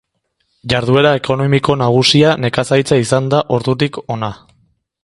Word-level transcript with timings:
Jarduera 0.71 1.11
ekonomiko 1.17 1.75
nagusia 1.83 2.33
nekazaritza 2.47 3.01
izan 3.05 3.31
da 3.37 3.45
ordutik 3.61 4.03
hona. 4.07 4.33